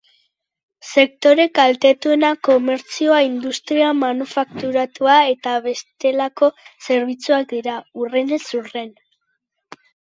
[0.91, 6.51] Sektore kaltetuenak komertzioa, industria manufakturatua eta bestelako
[6.89, 8.95] zerbitzuak dira, hurrenez hurren.